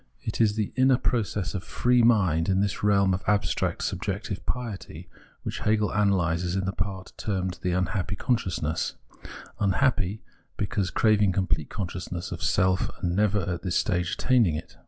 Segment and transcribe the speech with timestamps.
[0.23, 5.07] It is the inner process of free mind in this realm of abstract subjective piety
[5.43, 8.95] which Hegel analyses in the part termed the' unhappy consciousness
[9.61, 10.23] '—'unhappy'
[10.57, 14.75] because craving complete consciousness of self and never at this stage attaining it.